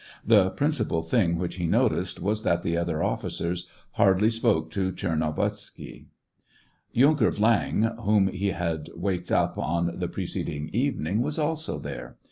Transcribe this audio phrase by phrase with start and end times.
[0.25, 6.07] The principal thing which he noticed was that the other officers hardly spoke to Tchernovitzky.
[6.91, 12.15] Yunker Viang, whom he had waked up on the preceding evening, was also there.